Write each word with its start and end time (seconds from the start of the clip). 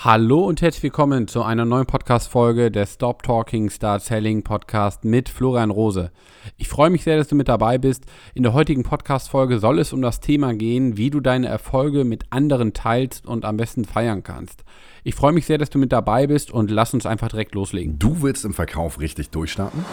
Hallo 0.00 0.44
und 0.44 0.62
herzlich 0.62 0.84
willkommen 0.84 1.26
zu 1.26 1.42
einer 1.42 1.64
neuen 1.64 1.84
Podcast-Folge 1.84 2.70
der 2.70 2.86
Stop 2.86 3.24
Talking 3.24 3.68
Start 3.68 4.00
Selling 4.00 4.44
Podcast 4.44 5.04
mit 5.04 5.28
Florian 5.28 5.72
Rose. 5.72 6.12
Ich 6.56 6.68
freue 6.68 6.90
mich 6.90 7.02
sehr, 7.02 7.16
dass 7.16 7.26
du 7.26 7.34
mit 7.34 7.48
dabei 7.48 7.78
bist. 7.78 8.04
In 8.32 8.44
der 8.44 8.52
heutigen 8.52 8.84
Podcast-Folge 8.84 9.58
soll 9.58 9.80
es 9.80 9.92
um 9.92 10.00
das 10.00 10.20
Thema 10.20 10.54
gehen, 10.54 10.96
wie 10.96 11.10
du 11.10 11.18
deine 11.18 11.48
Erfolge 11.48 12.04
mit 12.04 12.26
anderen 12.30 12.74
teilst 12.74 13.26
und 13.26 13.44
am 13.44 13.56
besten 13.56 13.84
feiern 13.84 14.22
kannst. 14.22 14.62
Ich 15.02 15.16
freue 15.16 15.32
mich 15.32 15.46
sehr, 15.46 15.58
dass 15.58 15.68
du 15.68 15.78
mit 15.78 15.90
dabei 15.90 16.28
bist 16.28 16.52
und 16.52 16.70
lass 16.70 16.94
uns 16.94 17.04
einfach 17.04 17.30
direkt 17.30 17.56
loslegen. 17.56 17.98
Du 17.98 18.22
willst 18.22 18.44
im 18.44 18.54
Verkauf 18.54 19.00
richtig 19.00 19.30
durchstarten? 19.30 19.84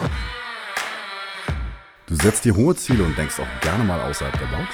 Du 2.06 2.14
setzt 2.14 2.44
dir 2.44 2.54
hohe 2.54 2.76
Ziele 2.76 3.02
und 3.02 3.18
denkst 3.18 3.40
auch 3.40 3.60
gerne 3.60 3.82
mal 3.82 4.00
außerhalb 4.02 4.38
der 4.38 4.56
Box? 4.56 4.68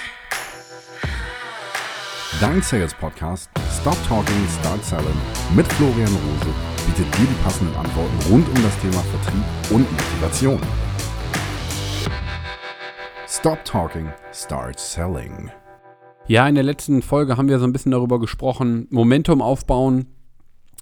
Dein 2.41 2.63
Sales 2.63 2.95
Podcast 2.95 3.51
Stop 3.81 3.97
Talking, 4.09 4.49
Start 4.61 4.85
Selling 4.85 5.07
mit 5.55 5.67
Florian 5.75 6.09
Rose 6.09 6.55
bietet 6.87 7.19
dir 7.19 7.27
die 7.27 7.43
passenden 7.45 7.75
Antworten 7.77 8.17
rund 8.31 8.49
um 8.49 8.63
das 8.63 8.77
Thema 8.81 9.03
Vertrieb 9.03 9.45
und 9.71 9.93
Motivation. 9.93 10.61
Stop 13.29 13.65
Talking, 13.65 14.09
Start 14.33 14.81
Selling. 14.81 15.51
Ja, 16.27 16.49
in 16.49 16.55
der 16.55 16.65
letzten 16.65 17.03
Folge 17.03 17.37
haben 17.37 17.49
wir 17.49 17.59
so 17.59 17.65
ein 17.65 17.73
bisschen 17.73 17.93
darüber 17.93 18.19
gesprochen, 18.19 18.89
Momentum 18.91 19.43
aufbauen. 19.43 20.07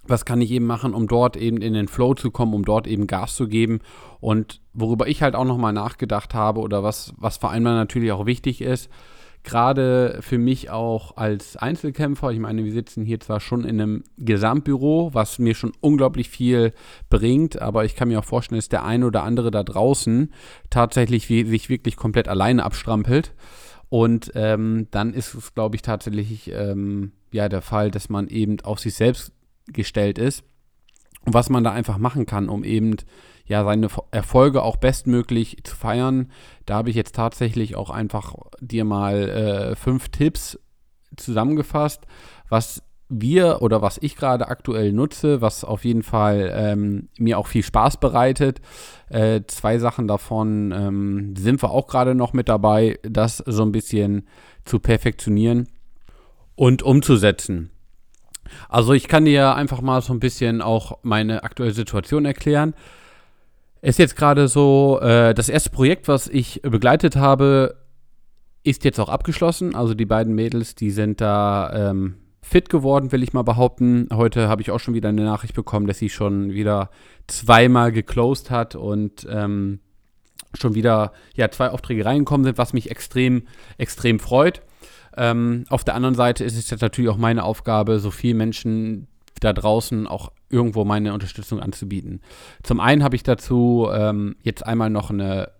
Was 0.07 0.25
kann 0.25 0.41
ich 0.41 0.51
eben 0.51 0.65
machen, 0.65 0.95
um 0.95 1.07
dort 1.07 1.37
eben 1.37 1.57
in 1.57 1.73
den 1.73 1.87
Flow 1.87 2.15
zu 2.15 2.31
kommen, 2.31 2.53
um 2.53 2.65
dort 2.65 2.87
eben 2.87 3.05
Gas 3.05 3.35
zu 3.35 3.47
geben? 3.47 3.81
Und 4.19 4.61
worüber 4.73 5.07
ich 5.07 5.21
halt 5.21 5.35
auch 5.35 5.45
nochmal 5.45 5.73
nachgedacht 5.73 6.33
habe 6.33 6.59
oder 6.61 6.81
was, 6.81 7.13
was 7.17 7.37
vor 7.37 7.51
allem 7.51 7.63
natürlich 7.63 8.11
auch 8.11 8.25
wichtig 8.25 8.61
ist, 8.61 8.89
gerade 9.43 10.19
für 10.21 10.37
mich 10.37 10.69
auch 10.69 11.17
als 11.17 11.57
Einzelkämpfer, 11.57 12.31
ich 12.31 12.39
meine, 12.39 12.63
wir 12.63 12.71
sitzen 12.71 13.05
hier 13.05 13.19
zwar 13.19 13.39
schon 13.39 13.63
in 13.63 13.81
einem 13.81 14.03
Gesamtbüro, 14.17 15.13
was 15.13 15.39
mir 15.39 15.55
schon 15.55 15.73
unglaublich 15.81 16.29
viel 16.29 16.73
bringt, 17.09 17.61
aber 17.61 17.85
ich 17.85 17.95
kann 17.95 18.07
mir 18.07 18.19
auch 18.19 18.25
vorstellen, 18.25 18.59
dass 18.59 18.69
der 18.69 18.85
eine 18.85 19.05
oder 19.05 19.23
andere 19.23 19.51
da 19.51 19.63
draußen 19.63 20.31
tatsächlich 20.69 21.29
wie, 21.29 21.43
sich 21.45 21.69
wirklich 21.69 21.95
komplett 21.95 22.27
alleine 22.27 22.63
abstrampelt. 22.63 23.33
Und 23.89 24.31
ähm, 24.35 24.87
dann 24.91 25.13
ist 25.13 25.33
es, 25.33 25.53
glaube 25.53 25.75
ich, 25.75 25.81
tatsächlich 25.81 26.51
ähm, 26.53 27.11
ja 27.31 27.49
der 27.49 27.61
Fall, 27.61 27.91
dass 27.91 28.09
man 28.09 28.27
eben 28.27 28.59
auf 28.61 28.79
sich 28.79 28.93
selbst 28.93 29.33
gestellt 29.67 30.17
ist 30.17 30.43
und 31.25 31.33
was 31.33 31.49
man 31.49 31.63
da 31.63 31.71
einfach 31.71 31.97
machen 31.97 32.25
kann, 32.25 32.49
um 32.49 32.63
eben 32.63 32.95
ja, 33.51 33.65
seine 33.65 33.89
Erfolge 34.11 34.63
auch 34.63 34.77
bestmöglich 34.77 35.57
zu 35.65 35.75
feiern. 35.75 36.31
Da 36.65 36.75
habe 36.75 36.89
ich 36.89 36.95
jetzt 36.95 37.15
tatsächlich 37.15 37.75
auch 37.75 37.89
einfach 37.89 38.33
dir 38.61 38.85
mal 38.85 39.27
äh, 39.27 39.75
fünf 39.75 40.07
Tipps 40.07 40.57
zusammengefasst, 41.17 42.05
was 42.47 42.81
wir 43.09 43.61
oder 43.61 43.81
was 43.81 43.97
ich 44.01 44.15
gerade 44.15 44.47
aktuell 44.47 44.93
nutze, 44.93 45.41
was 45.41 45.65
auf 45.65 45.83
jeden 45.83 46.01
Fall 46.01 46.49
ähm, 46.55 47.09
mir 47.17 47.37
auch 47.37 47.47
viel 47.47 47.61
Spaß 47.61 47.97
bereitet. 47.97 48.61
Äh, 49.09 49.41
zwei 49.47 49.79
Sachen 49.79 50.07
davon 50.07 50.71
ähm, 50.71 51.35
sind 51.35 51.61
wir 51.61 51.71
auch 51.71 51.87
gerade 51.87 52.15
noch 52.15 52.31
mit 52.31 52.47
dabei, 52.47 52.99
das 53.03 53.39
so 53.39 53.63
ein 53.63 53.73
bisschen 53.73 54.29
zu 54.63 54.79
perfektionieren 54.79 55.67
und 56.55 56.83
umzusetzen. 56.83 57.69
Also 58.69 58.93
ich 58.93 59.09
kann 59.09 59.25
dir 59.25 59.55
einfach 59.55 59.81
mal 59.81 60.01
so 60.01 60.13
ein 60.13 60.21
bisschen 60.21 60.61
auch 60.61 60.99
meine 61.03 61.43
aktuelle 61.43 61.73
Situation 61.73 62.23
erklären. 62.23 62.75
Ist 63.81 63.99
jetzt 63.99 64.15
gerade 64.15 64.47
so, 64.47 64.99
äh, 65.01 65.33
das 65.33 65.49
erste 65.49 65.71
Projekt, 65.71 66.07
was 66.07 66.27
ich 66.27 66.61
begleitet 66.61 67.15
habe, 67.15 67.75
ist 68.63 68.85
jetzt 68.85 68.99
auch 68.99 69.09
abgeschlossen. 69.09 69.75
Also 69.75 69.95
die 69.95 70.05
beiden 70.05 70.35
Mädels, 70.35 70.75
die 70.75 70.91
sind 70.91 71.19
da 71.19 71.89
ähm, 71.89 72.15
fit 72.43 72.69
geworden, 72.69 73.11
will 73.11 73.23
ich 73.23 73.33
mal 73.33 73.41
behaupten. 73.41 74.07
Heute 74.13 74.47
habe 74.47 74.61
ich 74.61 74.69
auch 74.69 74.79
schon 74.79 74.93
wieder 74.93 75.09
eine 75.09 75.23
Nachricht 75.23 75.55
bekommen, 75.55 75.87
dass 75.87 75.97
sie 75.97 76.09
schon 76.09 76.51
wieder 76.51 76.91
zweimal 77.27 77.91
geclosed 77.91 78.51
hat 78.51 78.75
und 78.75 79.27
ähm, 79.29 79.79
schon 80.53 80.75
wieder 80.75 81.13
ja, 81.35 81.49
zwei 81.49 81.69
Aufträge 81.69 82.05
reingekommen 82.05 82.43
sind, 82.43 82.57
was 82.59 82.73
mich 82.73 82.91
extrem, 82.91 83.43
extrem 83.77 84.19
freut. 84.19 84.61
Ähm, 85.17 85.65
auf 85.69 85.83
der 85.83 85.95
anderen 85.95 86.15
Seite 86.15 86.43
ist 86.43 86.57
es 86.57 86.69
jetzt 86.69 86.81
natürlich 86.81 87.09
auch 87.09 87.17
meine 87.17 87.43
Aufgabe, 87.43 87.99
so 87.99 88.11
viele 88.11 88.35
Menschen 88.35 89.07
da 89.39 89.53
draußen 89.53 90.07
auch 90.07 90.31
irgendwo 90.51 90.85
meine 90.85 91.13
Unterstützung 91.13 91.59
anzubieten. 91.59 92.21
Zum 92.63 92.79
einen 92.79 93.03
habe 93.03 93.15
ich 93.15 93.23
dazu 93.23 93.87
ähm, 93.91 94.35
jetzt 94.43 94.65
einmal 94.65 94.89
noch 94.89 95.09
eine, 95.09 95.51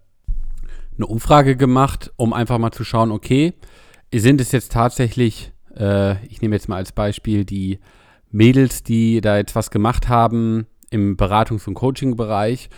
eine 0.95 1.07
Umfrage 1.07 1.55
gemacht, 1.55 2.11
um 2.17 2.33
einfach 2.33 2.57
mal 2.57 2.71
zu 2.71 2.83
schauen, 2.83 3.11
okay, 3.11 3.53
sind 4.13 4.41
es 4.41 4.51
jetzt 4.51 4.71
tatsächlich, 4.71 5.51
äh, 5.75 6.23
ich 6.27 6.41
nehme 6.41 6.55
jetzt 6.55 6.69
mal 6.69 6.77
als 6.77 6.91
Beispiel 6.91 7.45
die 7.45 7.79
Mädels, 8.29 8.83
die 8.83 9.21
da 9.21 9.37
jetzt 9.37 9.55
was 9.55 9.71
gemacht 9.71 10.09
haben 10.09 10.67
im 10.89 11.17
Beratungs- 11.17 11.67
und 11.67 11.73
Coaching-Bereich 11.73 12.69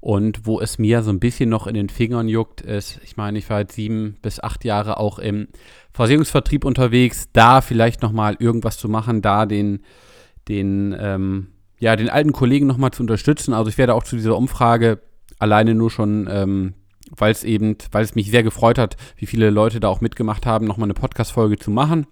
und 0.00 0.46
wo 0.46 0.60
es 0.60 0.78
mir 0.78 1.02
so 1.02 1.10
ein 1.10 1.20
bisschen 1.20 1.48
noch 1.48 1.66
in 1.66 1.74
den 1.74 1.88
Fingern 1.88 2.28
juckt, 2.28 2.60
ist, 2.60 3.00
ich 3.04 3.16
meine, 3.16 3.38
ich 3.38 3.48
war 3.48 3.60
jetzt 3.60 3.74
sieben 3.74 4.16
bis 4.20 4.40
acht 4.40 4.64
Jahre 4.64 4.98
auch 4.98 5.18
im 5.18 5.48
Versicherungsvertrieb 5.92 6.64
unterwegs, 6.64 7.28
da 7.32 7.60
vielleicht 7.60 8.02
nochmal 8.02 8.36
irgendwas 8.38 8.78
zu 8.78 8.88
machen, 8.88 9.22
da 9.22 9.46
den 9.46 9.80
den, 10.48 10.96
ähm, 10.98 11.48
ja, 11.82 11.96
den 11.96 12.08
alten 12.08 12.32
Kollegen 12.32 12.68
nochmal 12.68 12.92
zu 12.92 13.02
unterstützen. 13.02 13.52
Also 13.52 13.68
ich 13.68 13.76
werde 13.76 13.94
auch 13.94 14.04
zu 14.04 14.14
dieser 14.14 14.36
Umfrage 14.36 15.00
alleine 15.40 15.74
nur 15.74 15.90
schon, 15.90 16.28
ähm, 16.30 16.74
weil 17.10 17.32
es 17.32 17.42
eben, 17.42 17.76
weil 17.90 18.04
es 18.04 18.14
mich 18.14 18.30
sehr 18.30 18.44
gefreut 18.44 18.78
hat, 18.78 18.96
wie 19.16 19.26
viele 19.26 19.50
Leute 19.50 19.80
da 19.80 19.88
auch 19.88 20.00
mitgemacht 20.00 20.46
haben, 20.46 20.64
nochmal 20.64 20.86
eine 20.86 20.94
Podcast-Folge 20.94 21.58
zu 21.58 21.72
machen 21.72 22.06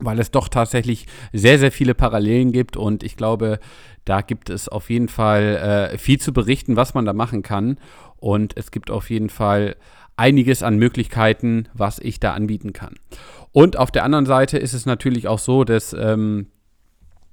weil 0.00 0.20
es 0.20 0.30
doch 0.30 0.46
tatsächlich 0.46 1.06
sehr, 1.32 1.58
sehr 1.58 1.72
viele 1.72 1.92
Parallelen 1.92 2.52
gibt 2.52 2.76
und 2.76 3.02
ich 3.02 3.16
glaube, 3.16 3.58
da 4.04 4.20
gibt 4.20 4.48
es 4.48 4.68
auf 4.68 4.90
jeden 4.90 5.08
Fall 5.08 5.90
äh, 5.92 5.98
viel 5.98 6.20
zu 6.20 6.32
berichten, 6.32 6.76
was 6.76 6.94
man 6.94 7.04
da 7.04 7.12
machen 7.12 7.42
kann 7.42 7.78
und 8.16 8.56
es 8.56 8.70
gibt 8.70 8.92
auf 8.92 9.10
jeden 9.10 9.28
Fall 9.28 9.74
einiges 10.14 10.62
an 10.62 10.76
Möglichkeiten, 10.76 11.68
was 11.74 11.98
ich 11.98 12.20
da 12.20 12.34
anbieten 12.34 12.72
kann. 12.72 12.94
Und 13.50 13.76
auf 13.76 13.90
der 13.90 14.04
anderen 14.04 14.26
Seite 14.26 14.56
ist 14.56 14.72
es 14.72 14.86
natürlich 14.86 15.26
auch 15.26 15.40
so, 15.40 15.64
dass 15.64 15.92
ähm, 15.92 16.46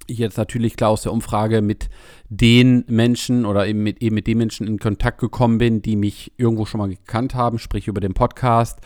jetzt 0.08 0.38
natürlich 0.38 0.76
klar 0.76 0.92
aus 0.92 1.04
der 1.04 1.14
Umfrage 1.14 1.62
mit 1.62 1.90
den 2.30 2.86
Menschen 2.88 3.46
oder 3.46 3.68
eben 3.68 3.84
mit, 3.84 4.02
eben 4.02 4.16
mit 4.16 4.28
den 4.28 4.38
Menschen 4.38 4.68
in 4.68 4.80
Kontakt 4.80 5.20
gekommen 5.20 5.58
bin, 5.58 5.82
die 5.82 5.96
mich 5.96 6.32
irgendwo 6.38 6.66
schon 6.66 6.80
mal 6.80 6.90
gekannt 6.90 7.36
haben, 7.36 7.60
sprich 7.60 7.88
über 7.88 8.02
den 8.02 8.14
Podcast, 8.14 8.80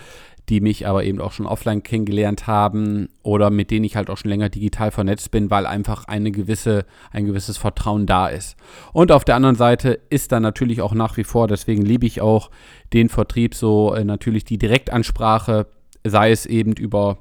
die 0.50 0.62
mich 0.62 0.88
aber 0.88 1.04
eben 1.04 1.22
auch 1.22 1.32
schon 1.32 1.46
offline 1.46 1.84
kennengelernt 1.84 2.48
haben 2.48 3.10
oder 3.22 3.52
mit 3.52 3.70
denen 3.70 3.86
ich 3.86 3.96
halt 3.96 4.10
auch 4.10 4.18
schon 4.18 4.30
länger 4.30 4.50
digital 4.50 4.92
vernetzt 4.92 5.30
bin, 5.32 5.52
weil 5.52 5.66
einfach 5.66 6.06
eine 6.06 6.32
gewisse, 6.32 6.86
ein 7.12 7.26
gewisses 7.26 7.58
Vertrauen 7.58 8.08
da 8.08 8.28
ist. 8.28 8.58
Und 8.92 9.12
auf 9.12 9.24
der 9.24 9.36
anderen 9.36 9.56
Seite 9.56 10.00
ist 10.10 10.32
dann 10.32 10.42
natürlich 10.42 10.82
auch 10.82 10.94
nach 10.94 11.18
wie 11.18 11.24
vor, 11.24 11.48
deswegen 11.48 11.84
liebe 11.84 12.08
ich 12.08 12.22
auch 12.22 12.50
den 12.94 13.10
Vertrieb 13.10 13.54
so 13.54 13.94
äh, 13.94 14.04
natürlich 14.04 14.44
die 14.44 14.58
Direktansprache, 14.58 15.68
sei 16.04 16.32
es 16.32 16.48
eben 16.48 16.74
über 16.74 17.20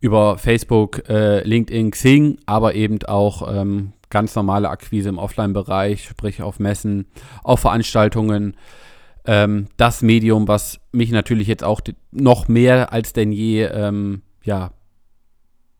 über 0.00 0.38
Facebook, 0.38 1.08
äh, 1.08 1.42
LinkedIn, 1.42 1.90
Xing, 1.90 2.38
aber 2.46 2.74
eben 2.74 3.02
auch 3.04 3.50
ähm, 3.52 3.92
ganz 4.10 4.34
normale 4.34 4.68
Akquise 4.68 5.08
im 5.08 5.18
Offline-Bereich, 5.18 6.04
sprich 6.04 6.42
auf 6.42 6.58
Messen, 6.58 7.06
auf 7.42 7.60
Veranstaltungen. 7.60 8.56
Ähm, 9.26 9.68
das 9.76 10.02
Medium, 10.02 10.46
was 10.46 10.80
mich 10.92 11.10
natürlich 11.10 11.48
jetzt 11.48 11.64
auch 11.64 11.80
noch 12.12 12.46
mehr 12.46 12.92
als 12.92 13.12
denn 13.12 13.32
je 13.32 13.64
ähm, 13.64 14.22
ja, 14.42 14.72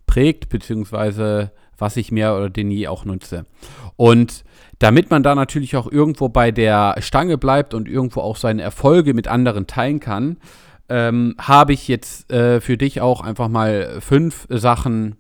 prägt, 0.07 0.49
beziehungsweise 0.49 1.53
was 1.77 1.97
ich 1.97 2.13
mehr 2.13 2.37
oder 2.37 2.51
denn 2.51 2.71
je 2.71 2.89
auch 2.89 3.05
nutze. 3.05 3.47
Und 3.97 4.45
damit 4.79 5.11
man 5.11 5.23
da 5.23 5.35
natürlich 5.35 5.77
auch 5.77 5.91
irgendwo 5.91 6.29
bei 6.29 6.51
der 6.51 6.97
Stange 7.01 7.39
bleibt 7.39 7.75
und 7.75 7.89
irgendwo 7.89 8.21
auch 8.21 8.37
seine 8.37 8.63
Erfolge 8.63 9.15
mit 9.15 9.29
anderen 9.29 9.67
teilen 9.67 10.01
kann, 10.01 10.39
ähm, 10.89 11.35
habe 11.39 11.73
ich 11.73 11.89
jetzt 11.89 12.31
äh, 12.33 12.61
für 12.61 12.77
dich 12.77 13.01
auch 13.01 13.21
einfach 13.21 13.49
mal 13.49 14.01
fünf 14.01 14.47
Sachen 14.51 15.17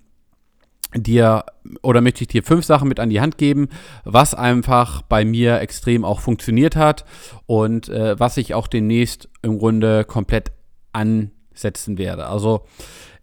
dir 0.97 1.45
oder 1.83 2.01
möchte 2.01 2.23
ich 2.23 2.29
dir 2.29 2.43
fünf 2.43 2.65
Sachen 2.65 2.89
mit 2.89 3.01
an 3.01 3.11
die 3.11 3.21
Hand 3.21 3.39
geben, 3.39 3.69
was 4.05 4.35
einfach 4.35 5.03
bei 5.03 5.25
mir 5.25 5.61
extrem 5.61 6.05
auch 6.05 6.21
funktioniert 6.21 6.77
hat 6.77 7.05
und 7.47 7.89
äh, 7.89 8.19
was 8.19 8.37
ich 8.37 8.55
auch 8.55 8.69
demnächst 8.69 9.29
im 9.43 9.59
Grunde 9.59 10.05
komplett 10.05 10.53
ansetzen 10.93 11.99
werde. 11.99 12.27
Also 12.27 12.65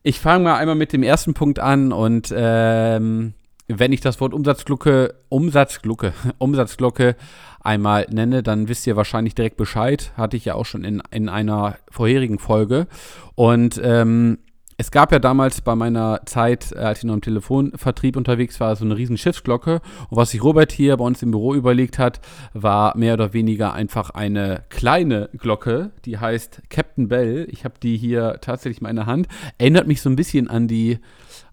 ich 0.04 0.19
fange 0.19 0.45
mal 0.45 0.57
einmal 0.57 0.75
mit 0.75 0.94
dem 0.94 1.04
ersten 1.04 1.33
Punkt 1.33 1.60
an 1.60 1.94
und 1.94 2.33
ähm, 2.36 3.33
wenn 3.79 3.94
ich 3.94 4.01
das 4.01 4.19
Wort 4.19 4.33
Umsatzglocke, 4.33 5.15
Umsatzglocke, 5.29 6.13
Umsatzglocke 6.38 7.15
einmal 7.59 8.07
nenne, 8.09 8.44
dann 8.44 8.68
wisst 8.68 8.88
ihr 8.88 8.95
wahrscheinlich 8.95 9.35
direkt 9.35 9.57
Bescheid. 9.57 10.12
Hatte 10.18 10.38
ich 10.38 10.45
ja 10.45 10.56
auch 10.56 10.65
schon 10.65 10.83
in, 10.83 11.01
in 11.12 11.29
einer 11.29 11.77
vorherigen 11.89 12.39
Folge. 12.39 12.88
Und 13.35 13.79
ähm, 13.83 14.39
es 14.77 14.91
gab 14.91 15.12
ja 15.12 15.19
damals 15.19 15.62
bei 15.62 15.75
meiner 15.75 16.21
Zeit, 16.25 16.71
äh, 16.71 16.79
als 16.79 17.00
ich 17.00 17.06
noch 17.06 17.13
im 17.13 17.21
Telefonvertrieb 17.21 18.15
unterwegs 18.15 18.59
war, 18.59 18.75
so 18.75 18.85
eine 18.85 18.97
riesen 18.97 19.18
Schiffsglocke. 19.18 19.81
Und 20.09 20.18
was 20.18 20.31
sich 20.31 20.44
Robert 20.44 20.71
hier 20.71 20.97
bei 20.97 21.06
uns 21.06 21.21
im 21.21 21.31
Büro 21.31 21.53
überlegt 21.53 22.00
hat, 22.00 22.19
war 22.53 22.97
mehr 22.97 23.13
oder 23.13 23.33
weniger 23.33 23.73
einfach 23.73 24.12
eine 24.12 24.63
kleine 24.69 25.29
Glocke, 25.38 25.91
die 26.06 26.18
heißt 26.18 26.63
Captain 26.69 27.07
Bell. 27.07 27.47
Ich 27.51 27.65
habe 27.65 27.75
die 27.81 27.97
hier 27.97 28.39
tatsächlich 28.41 28.79
in 28.79 28.83
meiner 28.83 29.06
Hand. 29.06 29.27
Erinnert 29.57 29.88
mich 29.88 30.01
so 30.01 30.09
ein 30.09 30.15
bisschen 30.15 30.47
an 30.47 30.68
die, 30.68 31.00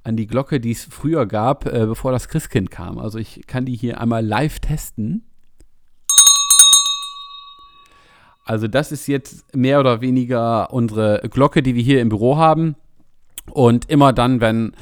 an 0.04 0.16
die 0.16 0.26
Glocke, 0.26 0.60
die 0.60 0.72
es 0.72 0.84
früher 0.84 1.26
gab, 1.26 1.66
äh, 1.66 1.86
bevor 1.86 2.12
das 2.12 2.28
Christkind 2.28 2.70
kam. 2.70 2.98
Also 2.98 3.18
ich 3.18 3.46
kann 3.46 3.64
die 3.64 3.76
hier 3.76 4.00
einmal 4.00 4.24
live 4.24 4.60
testen. 4.60 5.24
Also 8.44 8.66
das 8.66 8.92
ist 8.92 9.06
jetzt 9.06 9.54
mehr 9.54 9.78
oder 9.78 10.00
weniger 10.00 10.72
unsere 10.72 11.20
Glocke, 11.30 11.62
die 11.62 11.74
wir 11.74 11.82
hier 11.82 12.00
im 12.00 12.08
Büro 12.08 12.38
haben. 12.38 12.76
Und 13.50 13.90
immer 13.90 14.12
dann, 14.12 14.40
wenn 14.40 14.72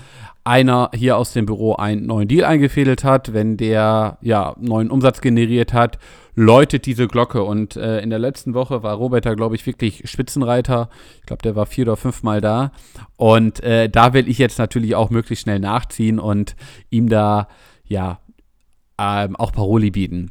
einer 0.46 0.90
hier 0.94 1.16
aus 1.16 1.32
dem 1.32 1.44
Büro 1.44 1.74
einen 1.74 2.06
neuen 2.06 2.28
Deal 2.28 2.44
eingefädelt 2.44 3.02
hat, 3.02 3.32
wenn 3.32 3.56
der 3.56 4.18
ja 4.20 4.54
neuen 4.60 4.90
Umsatz 4.90 5.20
generiert 5.20 5.72
hat, 5.72 5.98
läutet 6.36 6.86
diese 6.86 7.08
Glocke. 7.08 7.42
Und 7.42 7.74
äh, 7.76 8.00
in 8.00 8.10
der 8.10 8.20
letzten 8.20 8.54
Woche 8.54 8.84
war 8.84 8.94
Robert 8.94 9.26
da, 9.26 9.34
glaube 9.34 9.56
ich, 9.56 9.66
wirklich 9.66 10.08
Spitzenreiter. 10.08 10.88
Ich 11.20 11.26
glaube, 11.26 11.42
der 11.42 11.56
war 11.56 11.66
vier 11.66 11.86
oder 11.86 11.96
fünf 11.96 12.22
Mal 12.22 12.40
da. 12.40 12.70
Und 13.16 13.60
äh, 13.64 13.88
da 13.88 14.12
will 14.12 14.28
ich 14.28 14.38
jetzt 14.38 14.58
natürlich 14.58 14.94
auch 14.94 15.10
möglichst 15.10 15.42
schnell 15.42 15.58
nachziehen 15.58 16.20
und 16.20 16.54
ihm 16.90 17.08
da 17.08 17.48
ja 17.84 18.20
ähm, 18.98 19.34
auch 19.34 19.50
Paroli 19.50 19.90
bieten. 19.90 20.30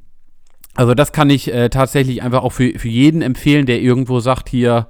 Also 0.76 0.94
das 0.94 1.12
kann 1.12 1.30
ich 1.30 1.54
äh, 1.54 1.70
tatsächlich 1.70 2.22
einfach 2.22 2.44
auch 2.44 2.52
für, 2.52 2.80
für 2.80 2.90
jeden 2.90 3.22
empfehlen, 3.22 3.66
der 3.66 3.82
irgendwo 3.82 4.20
sagt 4.22 4.48
hier, 4.48 4.88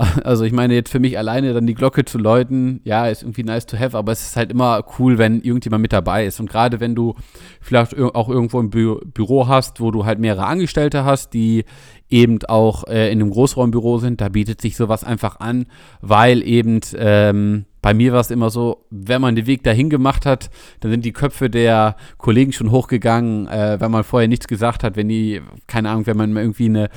also 0.24 0.44
ich 0.44 0.52
meine 0.52 0.74
jetzt 0.74 0.90
für 0.90 0.98
mich 0.98 1.18
alleine 1.18 1.52
dann 1.52 1.66
die 1.66 1.74
Glocke 1.74 2.04
zu 2.04 2.18
läuten, 2.18 2.80
ja, 2.84 3.06
ist 3.06 3.22
irgendwie 3.22 3.42
nice 3.42 3.66
to 3.66 3.78
have, 3.78 3.96
aber 3.96 4.12
es 4.12 4.22
ist 4.22 4.36
halt 4.36 4.50
immer 4.50 4.84
cool, 4.98 5.18
wenn 5.18 5.40
irgendjemand 5.42 5.82
mit 5.82 5.92
dabei 5.92 6.24
ist. 6.24 6.40
Und 6.40 6.48
gerade 6.48 6.80
wenn 6.80 6.94
du 6.94 7.14
vielleicht 7.60 7.98
auch 7.98 8.28
irgendwo 8.28 8.60
ein 8.60 8.70
Bü 8.70 8.96
Büro 9.04 9.48
hast, 9.48 9.80
wo 9.80 9.90
du 9.90 10.04
halt 10.06 10.18
mehrere 10.18 10.46
Angestellte 10.46 11.04
hast, 11.04 11.34
die 11.34 11.64
eben 12.08 12.38
auch 12.48 12.84
äh, 12.84 13.12
in 13.12 13.20
einem 13.20 13.30
Großraumbüro 13.30 13.98
sind, 13.98 14.20
da 14.20 14.28
bietet 14.28 14.60
sich 14.60 14.76
sowas 14.76 15.04
einfach 15.04 15.38
an, 15.38 15.66
weil 16.00 16.42
eben 16.42 16.80
ähm, 16.96 17.66
bei 17.82 17.94
mir 17.94 18.12
war 18.12 18.20
es 18.20 18.30
immer 18.30 18.50
so, 18.50 18.86
wenn 18.90 19.20
man 19.20 19.36
den 19.36 19.46
Weg 19.46 19.62
dahin 19.62 19.90
gemacht 19.90 20.26
hat, 20.26 20.50
dann 20.80 20.90
sind 20.90 21.04
die 21.04 21.12
Köpfe 21.12 21.50
der 21.50 21.96
Kollegen 22.18 22.52
schon 22.52 22.70
hochgegangen, 22.70 23.46
äh, 23.48 23.76
wenn 23.80 23.90
man 23.90 24.04
vorher 24.04 24.28
nichts 24.28 24.48
gesagt 24.48 24.82
hat, 24.82 24.96
wenn 24.96 25.08
die, 25.08 25.40
keine 25.66 25.90
Ahnung, 25.90 26.06
wenn 26.06 26.16
man 26.16 26.36
irgendwie 26.36 26.66
eine, 26.66 26.88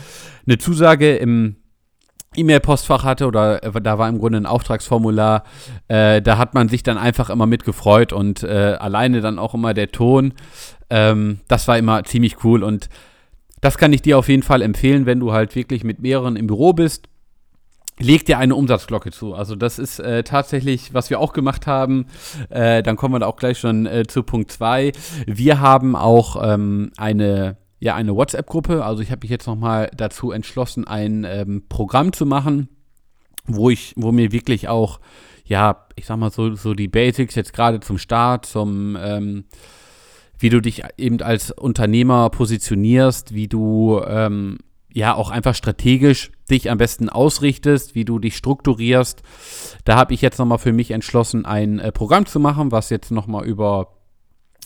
eine 0.45 0.57
Zusage 0.57 1.15
im 1.15 1.57
E-Mail-Postfach 2.35 3.03
hatte 3.03 3.27
oder 3.27 3.63
äh, 3.63 3.81
da 3.81 3.97
war 3.97 4.09
im 4.09 4.19
Grunde 4.19 4.37
ein 4.37 4.45
Auftragsformular, 4.45 5.43
äh, 5.87 6.21
da 6.21 6.37
hat 6.37 6.53
man 6.53 6.69
sich 6.69 6.83
dann 6.83 6.97
einfach 6.97 7.29
immer 7.29 7.45
mitgefreut 7.45 8.13
und 8.13 8.43
äh, 8.43 8.77
alleine 8.79 9.21
dann 9.21 9.39
auch 9.39 9.53
immer 9.53 9.73
der 9.73 9.91
Ton, 9.91 10.33
ähm, 10.89 11.39
das 11.47 11.67
war 11.67 11.77
immer 11.77 12.03
ziemlich 12.03 12.43
cool 12.43 12.63
und 12.63 12.89
das 13.61 13.77
kann 13.77 13.93
ich 13.93 14.01
dir 14.01 14.17
auf 14.17 14.27
jeden 14.27 14.43
Fall 14.43 14.61
empfehlen, 14.61 15.05
wenn 15.05 15.21
du 15.21 15.31
halt 15.31 15.55
wirklich 15.55 15.85
mit 15.85 15.99
mehreren 16.01 16.35
im 16.35 16.47
Büro 16.47 16.73
bist. 16.73 17.07
Leg 17.97 18.25
dir 18.25 18.37
eine 18.37 18.55
Umsatzglocke 18.55 19.11
zu. 19.11 19.35
Also 19.35 19.55
das 19.55 19.79
ist 19.79 19.99
äh, 19.99 20.23
tatsächlich, 20.23 20.93
was 20.93 21.09
wir 21.09 21.19
auch 21.19 21.31
gemacht 21.31 21.65
haben. 21.65 22.07
Äh, 22.49 22.83
dann 22.83 22.97
kommen 22.97 23.13
wir 23.13 23.19
da 23.19 23.27
auch 23.27 23.37
gleich 23.37 23.59
schon 23.59 23.85
äh, 23.85 24.05
zu 24.05 24.23
Punkt 24.23 24.51
2. 24.51 24.91
Wir 25.27 25.61
haben 25.61 25.95
auch 25.95 26.43
ähm, 26.43 26.91
eine 26.97 27.55
ja 27.83 27.95
eine 27.95 28.15
WhatsApp-Gruppe. 28.15 28.85
Also 28.85 29.03
ich 29.03 29.11
habe 29.11 29.19
mich 29.23 29.29
jetzt 29.29 29.45
nochmal 29.45 29.91
dazu 29.95 30.31
entschlossen, 30.31 30.87
ein 30.87 31.25
ähm, 31.27 31.63
Programm 31.67 32.13
zu 32.13 32.25
machen, 32.25 32.69
wo 33.45 33.69
ich, 33.69 33.93
wo 33.97 34.13
mir 34.13 34.31
wirklich 34.31 34.69
auch, 34.69 35.01
ja, 35.43 35.85
ich 35.97 36.05
sag 36.05 36.17
mal 36.17 36.31
so, 36.31 36.55
so 36.55 36.73
die 36.73 36.87
Basics 36.87 37.35
jetzt 37.35 37.51
gerade 37.51 37.81
zum 37.81 37.97
Start, 37.97 38.45
zum 38.45 38.97
ähm, 38.99 39.43
wie 40.39 40.49
du 40.49 40.61
dich 40.61 40.83
eben 40.97 41.21
als 41.21 41.51
Unternehmer 41.51 42.29
positionierst, 42.29 43.33
wie 43.33 43.49
du 43.49 44.01
ähm, 44.07 44.59
ja 44.93 45.13
auch 45.15 45.29
einfach 45.29 45.53
strategisch 45.53 46.31
dich 46.49 46.71
am 46.71 46.77
besten 46.77 47.09
ausrichtest, 47.09 47.95
wie 47.95 48.05
du 48.05 48.17
dich 48.17 48.37
strukturierst. 48.37 49.23
Da 49.83 49.97
habe 49.97 50.13
ich 50.13 50.21
jetzt 50.21 50.39
nochmal 50.39 50.57
für 50.57 50.71
mich 50.71 50.91
entschlossen, 50.91 51.45
ein 51.45 51.79
äh, 51.79 51.91
Programm 51.91 52.25
zu 52.27 52.39
machen, 52.39 52.71
was 52.71 52.89
jetzt 52.89 53.11
nochmal 53.11 53.45
über 53.45 53.92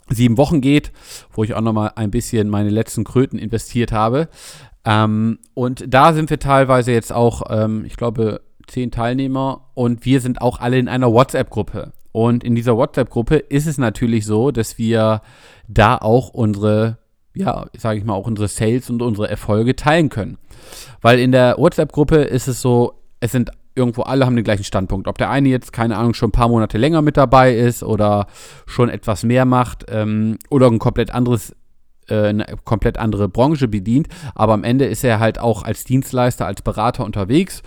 sieben 0.10 0.38
Wochen 0.38 0.62
geht, 0.62 0.92
wo 1.32 1.44
ich 1.44 1.54
auch 1.54 1.62
nochmal 1.62 1.92
ein 1.96 2.12
bisschen 2.12 2.50
meine 2.50 2.70
letzten 2.70 3.04
Kröten 3.04 3.38
investiert 3.40 3.92
habe. 3.92 4.30
Ähm, 4.86 5.40
und 5.54 5.84
da 5.88 6.14
sind 6.14 6.30
wir 6.30 6.40
teilweise 6.40 6.92
jetzt 6.92 7.12
auch, 7.12 7.44
ähm, 7.50 7.84
ich 7.86 7.98
glaube, 7.98 8.42
zehn 8.68 8.92
Teilnehmer 8.92 9.70
und 9.74 10.06
wir 10.06 10.22
sind 10.22 10.42
auch 10.42 10.60
alle 10.60 10.78
in 10.78 10.88
einer 10.88 11.12
WhatsApp-Gruppe. 11.12 11.94
Und 12.12 12.44
in 12.44 12.56
dieser 12.56 12.78
WhatsApp-Gruppe 12.78 13.36
ist 13.36 13.68
es 13.68 13.78
natürlich 13.78 14.26
so, 14.26 14.52
dass 14.52 14.78
wir 14.78 15.22
da 15.68 15.98
auch 15.98 16.30
unsere, 16.30 16.98
ja, 17.36 17.68
sage 17.78 18.00
ich 18.00 18.06
mal, 18.06 18.14
auch 18.14 18.28
unsere 18.28 18.48
Sales 18.48 18.90
und 18.90 19.02
unsere 19.02 19.30
Erfolge 19.30 19.76
teilen 19.76 20.10
können. 20.10 20.38
Weil 21.02 21.20
in 21.20 21.32
der 21.32 21.58
WhatsApp-Gruppe 21.58 22.18
ist 22.18 22.48
es 22.48 22.62
so, 22.62 22.94
es 23.20 23.32
sind 23.32 23.52
irgendwo 23.78 24.02
alle 24.02 24.26
haben 24.26 24.36
den 24.36 24.44
gleichen 24.44 24.64
Standpunkt. 24.64 25.08
Ob 25.08 25.18
der 25.18 25.30
eine 25.30 25.50
jetzt, 25.50 25.72
keine 25.72 25.98
Ahnung, 25.98 26.14
schon 26.14 26.30
ein 26.30 26.34
paar 26.34 26.50
Monate 26.50 26.78
länger 26.78 27.02
mit 27.02 27.16
dabei 27.16 27.56
ist 27.56 27.84
oder 27.84 28.28
schon 28.66 28.90
etwas 28.90 29.24
mehr 29.24 29.46
macht 29.46 29.86
ähm, 29.90 30.38
oder 30.50 30.68
ein 30.68 30.80
komplett 30.80 31.14
anderes 31.14 31.56
äh, 32.10 32.28
eine 32.28 32.46
komplett 32.64 32.98
andere 32.98 33.30
Branche 33.30 33.68
bedient, 33.68 34.08
aber 34.34 34.54
am 34.54 34.64
Ende 34.64 34.86
ist 34.86 35.04
er 35.04 35.20
halt 35.20 35.40
auch 35.40 35.64
als 35.64 35.84
Dienstleister, 35.84 36.46
als 36.46 36.62
Berater 36.62 37.06
unterwegs, 37.06 37.62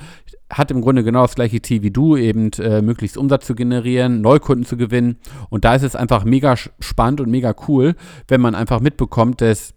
hat 0.50 0.70
im 0.70 0.80
Grunde 0.80 1.04
genau 1.04 1.22
das 1.22 1.34
gleiche 1.34 1.62
Ziel 1.62 1.82
wie 1.82 1.90
du, 1.90 2.16
eben 2.16 2.50
äh, 2.54 2.82
möglichst 2.82 3.16
Umsatz 3.16 3.46
zu 3.46 3.54
generieren, 3.54 4.20
Neukunden 4.20 4.64
zu 4.66 4.76
gewinnen. 4.76 5.18
Und 5.48 5.64
da 5.64 5.74
ist 5.74 5.84
es 5.84 5.94
einfach 5.94 6.24
mega 6.24 6.56
spannend 6.56 7.20
und 7.20 7.30
mega 7.30 7.54
cool, 7.68 7.94
wenn 8.26 8.40
man 8.40 8.54
einfach 8.54 8.80
mitbekommt, 8.80 9.40
dass, 9.40 9.74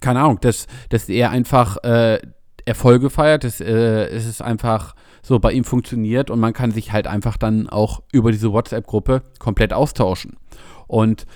keine 0.00 0.20
Ahnung, 0.20 0.38
dass, 0.40 0.66
dass 0.90 1.08
er 1.08 1.30
einfach 1.30 1.78
äh, 1.82 2.18
Erfolge 2.66 3.08
feiert, 3.08 3.44
dass 3.44 3.60
äh, 3.60 4.06
es 4.08 4.26
ist 4.26 4.42
einfach 4.42 4.94
so 5.22 5.38
bei 5.38 5.52
ihm 5.52 5.64
funktioniert 5.64 6.30
und 6.30 6.40
man 6.40 6.52
kann 6.52 6.70
sich 6.70 6.92
halt 6.92 7.06
einfach 7.06 7.36
dann 7.36 7.68
auch 7.68 8.02
über 8.12 8.32
diese 8.32 8.52
WhatsApp-Gruppe 8.52 9.22
komplett 9.38 9.72
austauschen. 9.72 10.36
Und 10.86 11.26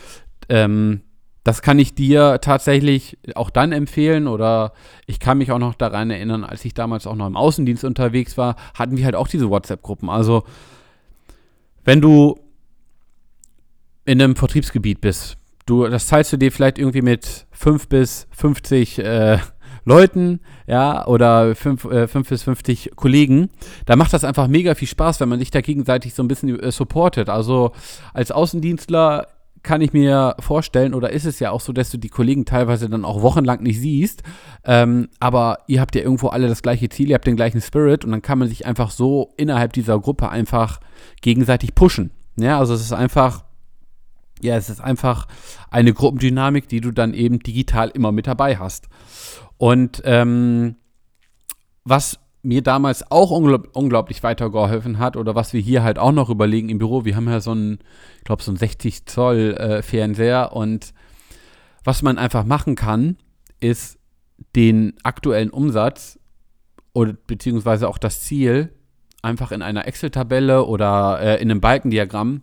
ähm, 0.49 1.03
das 1.45 1.61
kann 1.61 1.79
ich 1.79 1.95
dir 1.95 2.39
tatsächlich 2.41 3.19
auch 3.35 3.51
dann 3.51 3.73
empfehlen 3.73 4.27
oder 4.27 4.73
ich 5.07 5.21
kann 5.21 5.39
mich 5.39 5.53
auch 5.53 5.59
noch 5.59 5.75
daran 5.75 6.11
erinnern, 6.11 6.43
als 6.43 6.65
ich 6.65 6.73
damals 6.73 7.07
auch 7.07 7.17
noch 7.17 7.27
im 7.27 7.37
Außendienst 7.37 7.85
unterwegs 7.85 8.39
war, 8.39 8.57
hatten 8.73 8.97
wir 8.97 9.05
halt 9.05 9.15
auch 9.15 9.29
diese 9.29 9.51
WhatsApp-Gruppen. 9.51 10.09
Also 10.09 10.45
wenn 11.85 12.01
du 12.01 12.39
in 14.07 14.21
einem 14.21 14.37
Vertriebsgebiet 14.37 15.03
bist, 15.03 15.37
du, 15.67 15.87
das 15.87 16.09
teilst 16.09 16.33
du 16.33 16.39
dir 16.39 16.51
vielleicht 16.51 16.79
irgendwie 16.79 17.03
mit 17.03 17.47
5 17.53 17.89
bis 17.89 18.27
50 18.33 18.99
äh, 19.01 19.39
Leuten, 19.85 20.41
ja, 20.67 21.07
oder 21.07 21.55
5 21.55 21.85
äh, 21.85 22.09
fünf 22.09 22.29
bis 22.29 22.43
50 22.43 22.93
Kollegen, 22.97 23.51
da 23.87 23.97
macht 23.97 24.13
das 24.13 24.25
einfach 24.25 24.49
mega 24.49 24.75
viel 24.75 24.89
Spaß, 24.89 25.21
wenn 25.21 25.29
man 25.29 25.39
sich 25.39 25.51
da 25.51 25.61
gegenseitig 25.61 26.15
so 26.15 26.23
ein 26.23 26.29
bisschen 26.29 26.59
äh, 26.59 26.73
supportet. 26.73 27.29
Also 27.29 27.73
als 28.13 28.33
Außendienstler 28.33 29.27
kann 29.65 29.81
ich 29.81 29.93
mir 29.93 30.37
vorstellen, 30.39 30.95
oder 30.95 31.11
ist 31.11 31.25
es 31.25 31.41
ja 31.41 31.51
auch 31.51 31.61
so, 31.61 31.73
dass 31.73 31.91
du 31.91 31.97
die 31.97 32.11
Kollegen 32.11 32.45
teilweise 32.45 32.89
dann 32.89 33.05
auch 33.05 33.23
wochenlang 33.23 33.63
nicht 33.63 33.81
siehst, 33.81 34.23
ähm, 34.65 35.09
aber 35.19 35.59
ihr 35.67 35.81
habt 35.81 35.97
ja 35.97 36.03
irgendwo 36.03 36.29
alle 36.29 36.47
das 36.49 36.63
gleiche 36.63 36.89
Ziel, 36.91 37.09
ihr 37.09 37.15
habt 37.15 37.27
den 37.27 37.35
gleichen 37.35 37.61
Spirit 37.61 38.05
und 38.05 38.13
dann 38.13 38.23
kann 38.23 38.39
man 38.39 38.49
sich 38.49 38.67
einfach 38.67 38.91
so 38.91 39.33
innerhalb 39.37 39.73
dieser 39.73 39.99
Gruppe 39.99 40.29
einfach 40.29 40.81
gegenseitig 41.23 41.75
pushen. 41.75 42.11
Ja, 42.37 42.59
also 42.59 42.75
es 42.75 42.83
ist 42.83 42.93
einfach, 42.93 43.45
ja, 44.41 44.57
es 44.57 44.69
ist 44.69 44.81
einfach 44.81 45.27
eine 45.71 45.95
Gruppendynamik, 45.95 46.69
die 46.69 46.81
du 46.81 46.91
dann 46.91 47.15
eben 47.15 47.39
digital 47.39 47.89
immer 47.89 48.13
mit 48.13 48.27
dabei 48.27 48.59
hast. 48.59 48.89
Und 49.59 50.03
ähm, 50.05 50.77
was 51.85 52.19
mir 52.43 52.63
damals 52.63 53.11
auch 53.11 53.31
unglaub, 53.31 53.69
unglaublich 53.73 54.23
weitergeholfen 54.23 54.99
hat 54.99 55.17
oder 55.17 55.35
was 55.35 55.53
wir 55.53 55.61
hier 55.61 55.83
halt 55.83 55.99
auch 55.99 56.13
noch 56.13 56.29
überlegen 56.29 56.69
im 56.69 56.79
Büro, 56.79 57.05
wir 57.05 57.17
haben 57.17 57.29
ja 57.29 57.41
so 57.41 57.53
einen, 57.53 57.79
ich 58.19 58.25
glaube, 58.25 58.43
so 58.43 58.51
einen 58.51 58.59
60 58.59 59.07
Zoll 59.07 59.55
äh, 59.55 59.83
Fernseher 59.83 60.53
und 60.53 60.93
was 61.85 62.03
man 62.03 62.19
einfach 62.19 62.45
machen 62.45 62.77
kann, 62.77 63.17
ist 63.61 63.99
den 64.57 64.95
aktuellen 65.03 65.51
Umsatz 65.51 66.19
oder 66.93 67.15
beziehungsweise 67.27 67.89
auch 67.89 67.99
das 67.99 68.23
Ziel 68.23 68.73
einfach 69.23 69.53
in 69.53 69.63
einer 69.63 69.87
Excel-Tabelle 69.87 70.65
oder 70.65 71.21
äh, 71.21 71.43
in 71.43 71.51
einem 71.51 71.61
Balkendiagramm 71.61 72.43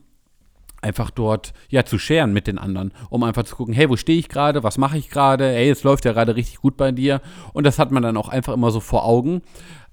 einfach 0.81 1.11
dort 1.11 1.53
ja 1.69 1.85
zu 1.85 1.97
scheren 1.97 2.33
mit 2.33 2.47
den 2.47 2.57
anderen, 2.57 2.91
um 3.09 3.23
einfach 3.23 3.43
zu 3.43 3.55
gucken, 3.55 3.73
hey, 3.73 3.89
wo 3.89 3.95
stehe 3.95 4.19
ich 4.19 4.29
gerade, 4.29 4.63
was 4.63 4.77
mache 4.77 4.97
ich 4.97 5.09
gerade, 5.09 5.47
hey, 5.47 5.69
es 5.69 5.83
läuft 5.83 6.05
ja 6.05 6.13
gerade 6.13 6.35
richtig 6.35 6.57
gut 6.57 6.77
bei 6.77 6.91
dir. 6.91 7.21
Und 7.53 7.65
das 7.65 7.79
hat 7.79 7.91
man 7.91 8.03
dann 8.03 8.17
auch 8.17 8.29
einfach 8.29 8.53
immer 8.53 8.71
so 8.71 8.79
vor 8.79 9.05
Augen. 9.05 9.41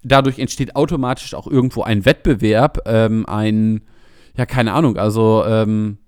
Dadurch 0.02 0.38
entsteht 0.38 0.76
automatisch 0.76 1.35
auch 1.35 1.47
irgendwo 1.47 1.83
ein 1.83 2.04
Wettbewerb, 2.04 2.80
ähm, 2.87 3.26
ein, 3.26 3.83
ja, 4.37 4.47
keine 4.47 4.73
Ahnung, 4.73 4.97
also 4.97 5.45
ähm, 5.47 5.99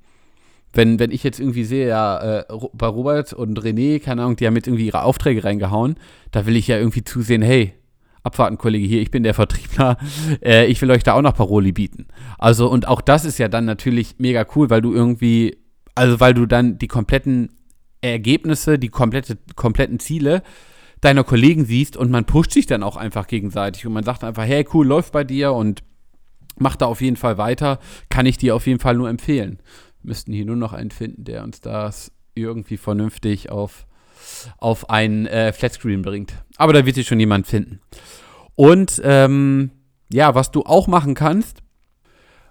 wenn, 0.72 1.00
wenn 1.00 1.10
ich 1.10 1.25
jetzt 1.25 1.40
irgendwie 1.40 1.64
sehe, 1.64 1.88
ja, 1.88 2.38
äh, 2.38 2.44
bei 2.72 2.87
Robert 2.87 3.32
und 3.32 3.60
René, 3.60 4.00
keine 4.00 4.22
Ahnung, 4.22 4.37
die 4.37 4.46
haben 4.46 4.54
jetzt 4.54 4.68
irgendwie 4.68 4.87
ihre 4.87 5.02
Aufträge 5.02 5.42
reingehauen, 5.42 5.96
da 6.30 6.46
will 6.46 6.56
ich 6.56 6.68
ja 6.68 6.78
irgendwie 6.78 7.02
zusehen, 7.02 7.42
hey, 7.42 7.75
abwarten, 8.23 8.59
Kollege, 8.59 8.87
hier, 8.87 9.00
ich 9.00 9.11
bin 9.11 9.23
der 9.23 9.35
Vertriebler, 9.35 9.97
äh, 10.43 10.67
ich 10.67 10.81
will 10.83 10.91
euch 10.91 11.03
da 11.03 11.15
auch 11.15 11.23
noch 11.23 11.35
Paroli 11.35 11.73
bieten. 11.73 12.07
Also, 12.39 12.71
und 12.71 12.89
auch 12.89 13.00
das 13.00 13.25
ist 13.25 13.39
ja 13.39 13.49
dann 13.49 13.65
natürlich 13.65 14.17
mega 14.19 14.47
cool, 14.55 14.71
weil 14.71 14.83
du 14.83 14.93
irgendwie, 14.93 15.59
also 15.95 16.21
weil 16.21 16.35
du 16.35 16.47
dann 16.47 16.79
die 16.79 16.89
kompletten 16.89 17.50
Ergebnisse, 18.00 18.79
die 18.79 18.89
komplette, 18.89 19.39
kompletten 19.57 19.99
Ziele 19.99 20.43
deiner 21.00 21.25
Kollegen 21.25 21.65
siehst 21.65 21.97
und 21.97 22.11
man 22.11 22.27
pusht 22.27 22.53
sich 22.53 22.67
dann 22.67 22.83
auch 22.83 22.97
einfach 22.97 23.27
gegenseitig 23.27 23.87
und 23.87 23.93
man 23.93 24.05
sagt 24.05 24.23
einfach, 24.23 24.45
hey, 24.45 24.67
cool, 24.75 24.87
läuft 24.87 25.12
bei 25.12 25.25
dir 25.25 25.53
und 25.53 25.83
mach 26.59 26.77
da 26.77 26.87
auf 26.87 27.00
jeden 27.00 27.17
Fall 27.17 27.39
weiter, 27.39 27.79
kann 28.09 28.27
ich 28.27 28.37
dir 28.37 28.55
auf 28.55 28.67
jeden 28.67 28.81
Fall 28.81 28.97
nur 28.97 29.09
empfehlen. 29.09 29.59
Wir 30.03 30.09
müssten 30.09 30.33
hier 30.33 30.45
nur 30.45 30.57
noch 30.57 30.73
einen 30.73 30.91
finden, 30.91 31.25
der 31.25 31.43
uns 31.43 31.61
das 31.61 32.12
irgendwie 32.35 32.77
vernünftig 32.77 33.50
auf, 33.50 33.87
auf 34.59 34.91
ein 34.91 35.27
äh, 35.27 35.53
Flatscreen 35.53 36.03
bringt. 36.03 36.35
Aber 36.57 36.73
da 36.73 36.85
wird 36.87 36.97
sich 36.97 37.07
schon 37.07 37.21
jemand 37.21 37.47
finden. 37.47 37.81
Und 38.55 39.00
ähm, 39.05 39.71
ja, 40.12 40.35
was 40.35 40.50
du 40.50 40.62
auch 40.62 40.87
machen 40.87 41.15
kannst, 41.15 41.62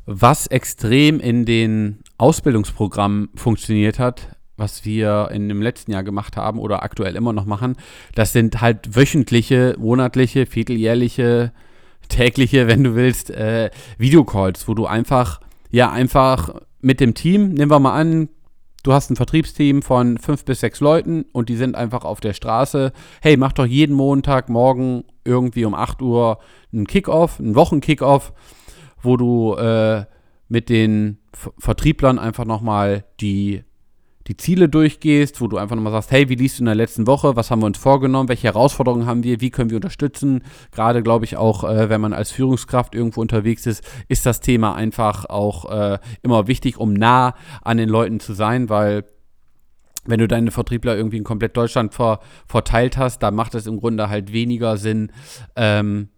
was 0.05 0.47
extrem 0.47 1.19
in 1.19 1.45
den 1.45 1.99
Ausbildungsprogrammen 2.17 3.29
funktioniert 3.35 3.99
hat, 3.99 4.29
was 4.57 4.83
wir 4.85 5.29
in 5.31 5.47
dem 5.47 5.61
letzten 5.61 5.91
Jahr 5.91 6.03
gemacht 6.03 6.35
haben 6.35 6.59
oder 6.59 6.83
aktuell 6.83 7.15
immer 7.15 7.33
noch 7.33 7.45
machen, 7.45 7.75
das 8.15 8.33
sind 8.33 8.61
halt 8.61 8.95
wöchentliche, 8.95 9.75
monatliche, 9.79 10.45
vierteljährliche, 10.45 11.51
tägliche, 12.09 12.67
wenn 12.67 12.83
du 12.83 12.95
willst, 12.95 13.29
äh, 13.29 13.69
Videocalls, 13.97 14.67
wo 14.67 14.73
du 14.73 14.85
einfach, 14.85 15.39
ja, 15.69 15.91
einfach 15.91 16.55
mit 16.81 16.99
dem 16.99 17.13
Team, 17.13 17.53
nehmen 17.53 17.71
wir 17.71 17.79
mal 17.79 17.93
an, 17.93 18.29
du 18.83 18.93
hast 18.93 19.09
ein 19.09 19.15
Vertriebsteam 19.15 19.81
von 19.81 20.17
fünf 20.17 20.45
bis 20.45 20.59
sechs 20.59 20.79
Leuten 20.79 21.25
und 21.31 21.49
die 21.49 21.55
sind 21.55 21.75
einfach 21.75 22.03
auf 22.05 22.19
der 22.19 22.33
Straße. 22.33 22.91
Hey, 23.21 23.37
mach 23.37 23.53
doch 23.53 23.65
jeden 23.65 23.95
Montag 23.95 24.49
morgen 24.49 25.03
irgendwie 25.23 25.65
um 25.65 25.73
8 25.73 26.01
Uhr 26.01 26.39
einen 26.71 26.87
Kickoff, 26.87 27.39
einen 27.39 27.55
Wochenkickoff, 27.55 28.33
wo 29.01 29.17
du 29.17 29.55
äh, 29.55 30.05
mit 30.47 30.69
den 30.69 31.19
Vertrieblern 31.59 32.19
einfach 32.19 32.45
nochmal 32.45 33.05
die 33.21 33.63
die 34.29 34.37
Ziele 34.37 34.69
durchgehst, 34.69 35.41
wo 35.41 35.47
du 35.47 35.57
einfach 35.57 35.75
nochmal 35.75 35.91
sagst, 35.91 36.11
hey, 36.11 36.29
wie 36.29 36.35
liest 36.35 36.59
du 36.59 36.61
in 36.61 36.67
der 36.67 36.75
letzten 36.75 37.07
Woche, 37.07 37.35
was 37.35 37.49
haben 37.49 37.63
wir 37.63 37.65
uns 37.65 37.79
vorgenommen, 37.79 38.29
welche 38.29 38.47
Herausforderungen 38.47 39.07
haben 39.07 39.23
wir, 39.23 39.41
wie 39.41 39.49
können 39.49 39.71
wir 39.71 39.77
unterstützen. 39.77 40.43
Gerade 40.71 41.01
glaube 41.01 41.25
ich 41.25 41.35
auch, 41.35 41.63
äh, 41.63 41.89
wenn 41.89 41.99
man 41.99 42.13
als 42.13 42.31
Führungskraft 42.31 42.93
irgendwo 42.93 43.21
unterwegs 43.21 43.65
ist, 43.65 43.83
ist 44.07 44.27
das 44.27 44.39
Thema 44.39 44.75
einfach 44.75 45.25
auch 45.25 45.71
äh, 45.71 45.97
immer 46.21 46.47
wichtig, 46.47 46.77
um 46.77 46.93
nah 46.93 47.33
an 47.63 47.77
den 47.77 47.89
Leuten 47.89 48.19
zu 48.19 48.33
sein, 48.33 48.69
weil 48.69 49.03
wenn 50.05 50.19
du 50.19 50.27
deine 50.27 50.51
Vertriebler 50.51 50.95
irgendwie 50.95 51.17
in 51.17 51.23
komplett 51.23 51.57
Deutschland 51.57 51.95
ver 51.95 52.19
verteilt 52.47 52.97
hast, 52.97 53.23
da 53.23 53.31
macht 53.31 53.55
es 53.55 53.65
im 53.65 53.79
Grunde 53.79 54.09
halt 54.09 54.31
weniger 54.31 54.77
Sinn, 54.77 55.11
ähm, 55.55 56.09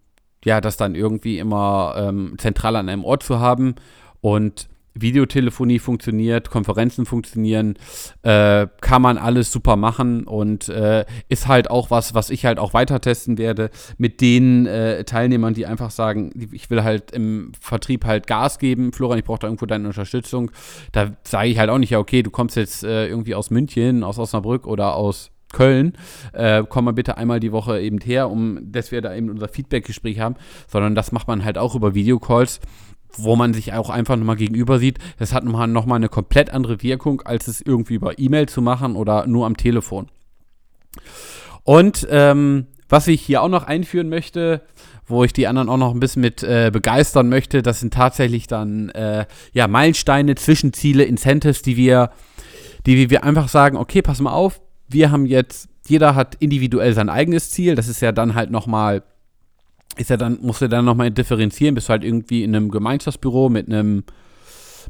ja, 0.44 0.60
das 0.60 0.76
dann 0.76 0.96
irgendwie 0.96 1.40
immer 1.40 1.94
ähm, 1.96 2.36
zentral 2.38 2.76
an 2.76 2.90
einem 2.90 3.06
Ort 3.06 3.24
zu 3.24 3.40
haben. 3.40 3.76
Und 4.20 4.68
Videotelefonie 4.94 5.80
funktioniert, 5.80 6.50
Konferenzen 6.50 7.06
funktionieren, 7.06 7.76
äh, 8.24 8.68
kann 8.82 9.02
man 9.02 9.18
alles 9.18 9.52
super 9.52 9.76
machen 9.76 10.26
und 10.26 10.70
äh, 10.70 11.06
ist 11.30 11.48
halt 11.48 11.70
auch 11.70 11.92
was, 11.92 12.14
was 12.14 12.30
ich 12.30 12.46
halt 12.46 12.60
auch 12.60 12.74
weiter 12.74 13.00
testen 13.00 13.38
werde 13.38 13.70
mit 13.98 14.22
den 14.22 14.66
äh, 14.66 15.04
Teilnehmern, 15.04 15.54
die 15.54 15.66
einfach 15.66 15.92
sagen, 15.92 16.32
ich 16.52 16.70
will 16.70 16.84
halt 16.84 17.12
im 17.12 17.52
Vertrieb 17.60 18.06
halt 18.06 18.28
Gas 18.28 18.60
geben, 18.60 18.94
Florian, 18.94 19.20
ich 19.20 19.26
brauche 19.26 19.40
da 19.40 19.48
irgendwo 19.48 19.66
deine 19.66 19.88
Unterstützung. 19.88 20.52
Da 20.92 21.12
sage 21.24 21.50
ich 21.50 21.58
halt 21.58 21.70
auch 21.70 21.78
nicht, 21.78 21.92
ja, 21.92 22.00
okay, 22.00 22.24
du 22.24 22.32
kommst 22.32 22.56
jetzt 22.56 22.84
äh, 22.84 23.08
irgendwie 23.08 23.36
aus 23.36 23.50
München, 23.50 24.04
aus 24.04 24.20
Osnabrück 24.20 24.68
oder 24.68 24.96
aus 24.96 25.32
Köln, 25.52 25.94
äh, 26.34 26.64
komm 26.68 26.86
mal 26.86 26.94
bitte 26.94 27.18
einmal 27.18 27.40
die 27.40 27.52
Woche 27.52 27.80
eben 27.80 28.00
her, 28.00 28.30
um 28.30 28.60
dass 28.72 28.92
wir 28.92 29.02
da 29.02 29.14
eben 29.14 29.30
unser 29.30 29.48
Feedback-Gespräch 29.48 30.20
haben, 30.20 30.36
sondern 30.68 30.96
das 30.96 31.12
macht 31.12 31.28
man 31.28 31.44
halt 31.44 31.58
auch 31.58 31.76
über 31.76 31.94
Videocalls 31.94 32.60
wo 33.18 33.36
man 33.36 33.54
sich 33.54 33.74
auch 33.74 33.90
einfach 33.90 34.16
nochmal 34.16 34.36
gegenüber 34.36 34.80
sieht, 34.80 35.00
das 35.20 35.34
hat 35.34 35.44
nochmal 35.44 35.68
noch 35.68 35.86
mal 35.86 35.96
eine 35.96 36.10
komplett 36.10 36.52
andere 36.52 36.82
Wirkung, 36.82 37.22
als 37.22 37.48
es 37.48 37.62
irgendwie 37.62 37.96
über 37.96 38.18
E-Mail 38.20 38.48
zu 38.48 38.62
machen 38.62 38.96
oder 38.96 39.28
nur 39.28 39.46
am 39.46 39.58
Telefon. 39.58 40.08
Und 41.64 42.08
ähm, 42.10 42.68
was 42.90 43.08
ich 43.08 43.22
hier 43.22 43.42
auch 43.42 43.50
noch 43.50 43.64
einführen 43.64 44.10
möchte, 44.10 44.62
wo 45.06 45.24
ich 45.24 45.34
die 45.34 45.48
anderen 45.48 45.70
auch 45.70 45.78
noch 45.78 45.94
ein 45.94 46.00
bisschen 46.00 46.22
mit 46.22 46.44
äh, 46.44 46.72
begeistern 46.72 47.30
möchte, 47.30 47.62
das 47.62 47.80
sind 47.80 47.94
tatsächlich 47.94 48.48
dann 48.48 48.90
äh, 48.90 49.26
ja 49.54 49.68
Meilensteine, 49.68 50.36
Zwischenziele, 50.36 51.04
Incentives, 51.04 51.62
die 51.62 51.78
wir, 51.78 52.12
die 52.86 53.10
wir 53.10 53.24
einfach 53.24 53.48
sagen, 53.48 53.78
okay, 53.78 54.02
pass 54.02 54.20
mal 54.20 54.34
auf, 54.34 54.62
wir 54.88 55.12
haben 55.12 55.26
jetzt, 55.26 55.70
jeder 55.88 56.16
hat 56.16 56.36
individuell 56.36 56.94
sein 56.94 57.10
eigenes 57.10 57.52
Ziel, 57.52 57.76
das 57.76 57.88
ist 57.88 58.02
ja 58.02 58.12
dann 58.12 58.36
halt 58.36 58.52
nochmal 58.52 59.04
ist 59.98 60.10
ja 60.10 60.18
dann, 60.18 60.40
musst 60.42 60.62
du 60.62 60.70
dann 60.70 60.86
nochmal 60.86 61.12
differenzieren, 61.12 61.76
bist 61.76 61.90
du 61.90 61.92
halt 61.92 62.04
irgendwie 62.04 62.44
in 62.44 62.56
einem 62.56 62.72
Gemeinschaftsbüro 62.72 63.50
mit 63.50 63.68
einem, 63.68 64.04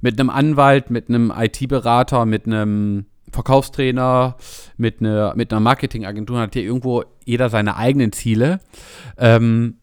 mit 0.02 0.20
einem 0.20 0.30
Anwalt, 0.30 0.90
mit 0.90 1.10
einem 1.10 1.32
IT-Berater, 1.36 2.26
mit 2.26 2.46
einem 2.46 3.06
Verkaufstrainer, 3.32 4.36
mit 4.78 5.00
einer, 5.00 5.34
mit 5.36 5.52
einer 5.52 5.60
Marketingagentur, 5.60 6.40
hat 6.40 6.54
hier 6.54 6.64
irgendwo 6.64 7.04
jeder 7.26 7.50
seine 7.50 7.78
eigenen 7.78 8.12
Ziele. 8.12 8.60
Ähm, 9.18 9.78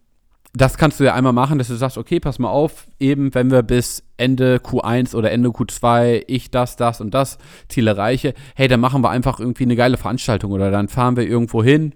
das 0.55 0.77
kannst 0.77 0.99
du 0.99 1.05
ja 1.05 1.15
einmal 1.15 1.33
machen, 1.33 1.59
dass 1.59 1.69
du 1.69 1.75
sagst, 1.75 1.99
okay, 1.99 2.21
pass 2.21 2.39
mal 2.39 2.49
auf, 2.49 2.87
eben 2.99 3.35
wenn 3.35 3.51
wir 3.51 3.63
bis 3.63 4.03
Ende 4.17 4.57
Q1 4.57 5.15
oder 5.15 5.31
Ende 5.31 5.51
Q2 5.51 6.25
ich 6.27 6.51
das, 6.51 6.77
das 6.77 7.01
und 7.01 7.13
das 7.13 7.39
Ziel 7.69 7.87
erreiche, 7.87 8.35
hey, 8.55 8.67
dann 8.67 8.81
machen 8.81 9.03
wir 9.03 9.11
einfach 9.11 9.41
irgendwie 9.41 9.65
eine 9.65 9.77
geile 9.77 9.97
Veranstaltung 9.97 10.53
oder 10.53 10.71
dann 10.71 10.89
fahren 10.89 11.17
wir 11.17 11.27
irgendwo 11.27 11.63
hin, 11.63 11.95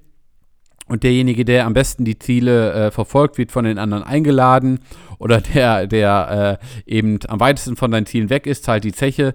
und 0.93 1.05
derjenige, 1.05 1.47
der 1.47 1.65
am 1.65 1.73
besten 1.73 2.05
die 2.05 2.19
Ziele 2.19 2.71
äh, 2.75 2.91
verfolgt, 2.91 3.39
wird 3.39 3.51
von 3.51 3.65
den 3.65 3.79
anderen 3.79 4.03
eingeladen. 4.03 4.81
Oder 5.19 5.41
der, 5.41 5.87
der 5.87 6.59
äh, 6.61 6.93
eben 6.95 7.19
am 7.29 7.41
weitesten 7.41 7.77
von 7.77 7.91
deinen 7.91 8.05
Zielen 8.05 8.29
weg 8.29 8.47
ist, 8.47 8.65
zahlt 8.65 8.85
die 8.85 8.93
Zeche. 8.93 9.33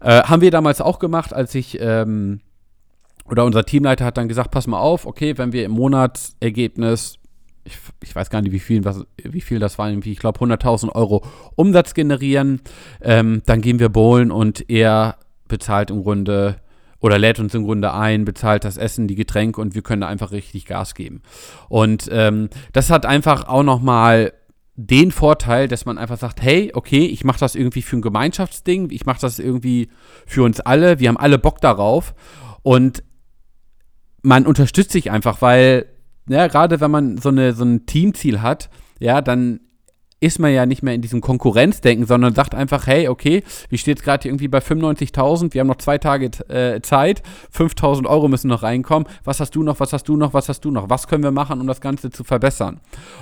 Äh, 0.00 0.22
haben 0.22 0.42
wir 0.42 0.52
damals 0.52 0.80
auch 0.80 1.00
gemacht, 1.00 1.34
als 1.34 1.56
ich, 1.56 1.76
ähm, 1.80 2.38
oder 3.28 3.44
unser 3.44 3.64
Teamleiter 3.64 4.04
hat 4.04 4.16
dann 4.16 4.28
gesagt, 4.28 4.52
pass 4.52 4.68
mal 4.68 4.78
auf, 4.78 5.04
okay, 5.04 5.36
wenn 5.38 5.52
wir 5.52 5.64
im 5.64 5.72
Monatsergebnis, 5.72 7.18
ich, 7.64 7.78
ich 8.00 8.14
weiß 8.14 8.30
gar 8.30 8.40
nicht, 8.40 8.52
wie 8.52 8.60
viel, 8.60 8.84
was, 8.84 9.04
wie 9.16 9.40
viel 9.40 9.58
das 9.58 9.78
war, 9.78 9.90
ich 9.90 10.18
glaube 10.20 10.38
100.000 10.38 10.94
Euro 10.94 11.24
Umsatz 11.56 11.94
generieren, 11.94 12.60
ähm, 13.00 13.42
dann 13.46 13.60
gehen 13.60 13.80
wir 13.80 13.88
bowlen 13.88 14.30
und 14.30 14.70
er 14.70 15.16
bezahlt 15.48 15.90
im 15.90 16.04
Grunde 16.04 16.61
oder 17.02 17.18
lädt 17.18 17.40
uns 17.40 17.52
im 17.52 17.64
Grunde 17.64 17.92
ein, 17.92 18.24
bezahlt 18.24 18.64
das 18.64 18.78
Essen, 18.78 19.08
die 19.08 19.16
Getränke 19.16 19.60
und 19.60 19.74
wir 19.74 19.82
können 19.82 20.00
da 20.00 20.06
einfach 20.06 20.30
richtig 20.30 20.66
Gas 20.66 20.94
geben. 20.94 21.20
Und 21.68 22.08
ähm, 22.10 22.48
das 22.72 22.90
hat 22.90 23.04
einfach 23.04 23.48
auch 23.48 23.64
nochmal 23.64 24.32
den 24.76 25.10
Vorteil, 25.10 25.68
dass 25.68 25.84
man 25.84 25.98
einfach 25.98 26.16
sagt, 26.16 26.40
hey, 26.40 26.70
okay, 26.74 27.04
ich 27.04 27.24
mache 27.24 27.40
das 27.40 27.56
irgendwie 27.56 27.82
für 27.82 27.96
ein 27.96 28.02
Gemeinschaftsding, 28.02 28.90
ich 28.90 29.04
mache 29.04 29.20
das 29.20 29.40
irgendwie 29.40 29.90
für 30.26 30.44
uns 30.44 30.60
alle, 30.60 31.00
wir 31.00 31.08
haben 31.08 31.18
alle 31.18 31.38
Bock 31.38 31.60
darauf 31.60 32.14
und 32.62 33.02
man 34.22 34.46
unterstützt 34.46 34.92
sich 34.92 35.10
einfach, 35.10 35.42
weil 35.42 35.86
ja, 36.28 36.46
gerade 36.46 36.80
wenn 36.80 36.90
man 36.92 37.18
so, 37.18 37.30
eine, 37.30 37.52
so 37.52 37.64
ein 37.64 37.84
Teamziel 37.84 38.40
hat, 38.40 38.70
ja, 39.00 39.20
dann 39.20 39.58
ist 40.22 40.38
man 40.38 40.52
ja 40.52 40.66
nicht 40.66 40.84
mehr 40.84 40.94
in 40.94 41.02
diesem 41.02 41.20
Konkurrenzdenken, 41.20 42.06
sondern 42.06 42.32
sagt 42.32 42.54
einfach, 42.54 42.86
hey, 42.86 43.08
okay, 43.08 43.42
wie 43.70 43.78
steht 43.78 43.98
es 43.98 44.04
gerade 44.04 44.28
irgendwie 44.28 44.46
bei 44.46 44.58
95.000, 44.58 45.52
wir 45.52 45.60
haben 45.60 45.66
noch 45.66 45.78
zwei 45.78 45.98
Tage 45.98 46.26
äh, 46.48 46.80
Zeit, 46.80 47.22
5.000 47.52 48.06
Euro 48.06 48.28
müssen 48.28 48.46
noch 48.46 48.62
reinkommen, 48.62 49.08
was 49.24 49.40
hast 49.40 49.56
du 49.56 49.64
noch, 49.64 49.80
was 49.80 49.92
hast 49.92 50.04
du 50.04 50.16
noch, 50.16 50.32
was 50.32 50.48
hast 50.48 50.64
du 50.64 50.70
noch, 50.70 50.88
was 50.88 51.08
können 51.08 51.24
wir 51.24 51.32
machen, 51.32 51.60
um 51.60 51.66
das 51.66 51.80
Ganze 51.80 52.10
zu 52.10 52.22
verbessern? 52.22 52.78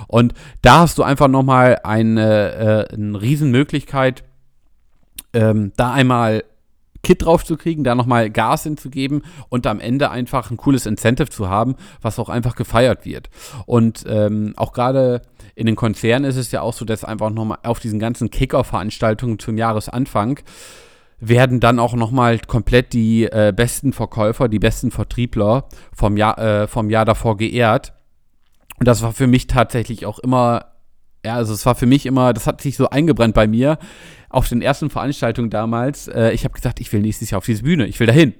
Und 0.07 0.35
da 0.61 0.81
hast 0.81 0.99
du 0.99 1.03
einfach 1.03 1.27
nochmal 1.27 1.79
eine, 1.83 2.87
äh, 2.91 2.93
eine 2.93 3.19
Riesenmöglichkeit, 3.19 4.23
ähm, 5.33 5.73
da 5.77 5.93
einmal 5.93 6.43
Kit 7.03 7.25
drauf 7.25 7.43
zu 7.43 7.57
kriegen, 7.57 7.83
da 7.83 7.95
nochmal 7.95 8.29
Gas 8.29 8.63
hinzugeben 8.63 9.23
und 9.49 9.65
am 9.67 9.79
Ende 9.79 10.11
einfach 10.11 10.51
ein 10.51 10.57
cooles 10.57 10.85
Incentive 10.85 11.29
zu 11.29 11.49
haben, 11.49 11.75
was 12.01 12.19
auch 12.19 12.29
einfach 12.29 12.55
gefeiert 12.55 13.05
wird. 13.05 13.29
Und 13.65 14.05
ähm, 14.07 14.53
auch 14.55 14.73
gerade 14.73 15.21
in 15.55 15.65
den 15.65 15.75
Konzernen 15.75 16.29
ist 16.29 16.37
es 16.37 16.51
ja 16.51 16.61
auch 16.61 16.73
so, 16.73 16.85
dass 16.85 17.03
einfach 17.03 17.29
nochmal 17.29 17.59
auf 17.63 17.79
diesen 17.79 17.99
ganzen 17.99 18.29
Kicker-Veranstaltungen 18.29 19.39
zum 19.39 19.57
Jahresanfang 19.57 20.39
werden 21.19 21.59
dann 21.59 21.79
auch 21.79 21.93
nochmal 21.93 22.39
komplett 22.39 22.93
die 22.93 23.25
äh, 23.25 23.53
besten 23.55 23.93
Verkäufer, 23.93 24.49
die 24.49 24.59
besten 24.59 24.89
Vertriebler 24.89 25.65
vom 25.93 26.17
Jahr, 26.17 26.37
äh, 26.39 26.67
vom 26.67 26.89
Jahr 26.89 27.05
davor 27.05 27.37
geehrt. 27.37 27.93
Und 28.79 28.87
das 28.87 29.03
war 29.03 29.13
für 29.13 29.27
mich 29.27 29.45
tatsächlich 29.45 30.07
auch 30.07 30.17
immer, 30.17 30.65
ja, 31.23 31.35
also 31.35 31.53
es 31.53 31.65
war 31.67 31.75
für 31.75 31.85
mich 31.85 32.07
immer, 32.07 32.33
das 32.33 32.47
hat 32.47 32.61
sich 32.61 32.75
so 32.75 32.89
eingebrannt 32.89 33.35
bei 33.35 33.45
mir 33.45 33.77
auf 34.31 34.47
den 34.47 34.61
ersten 34.61 34.89
Veranstaltungen 34.89 35.49
damals. 35.49 36.07
Äh, 36.07 36.31
ich 36.31 36.43
habe 36.43 36.53
gesagt, 36.53 36.79
ich 36.79 36.91
will 36.93 37.01
nächstes 37.01 37.29
Jahr 37.31 37.39
auf 37.39 37.45
diese 37.45 37.63
Bühne, 37.63 37.87
ich 37.87 37.99
will 37.99 38.07
dahin. 38.07 38.33